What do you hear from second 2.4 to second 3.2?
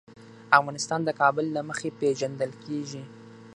کېږي.